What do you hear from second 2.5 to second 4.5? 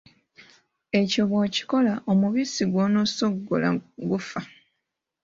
gw’onoosogola gufa.